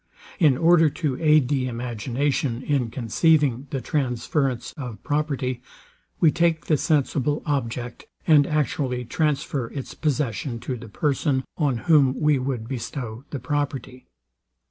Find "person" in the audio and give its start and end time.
10.89-11.43